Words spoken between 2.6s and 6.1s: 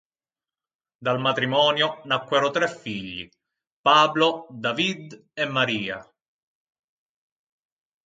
figli: Pablo, David e María.